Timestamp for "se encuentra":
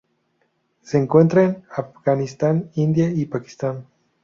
0.81-1.43